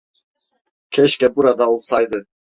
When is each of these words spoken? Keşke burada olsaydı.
Keşke 0.91 1.35
burada 1.35 1.67
olsaydı. 1.69 2.25